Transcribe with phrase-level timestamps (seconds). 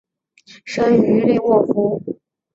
[0.65, 2.01] 生于利沃夫。